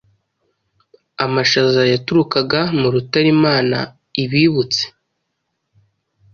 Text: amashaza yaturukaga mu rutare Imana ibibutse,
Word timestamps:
amashaza 1.25 1.81
yaturukaga 1.93 2.61
mu 2.79 2.87
rutare 2.93 3.27
Imana 3.35 3.77
ibibutse, 4.23 4.83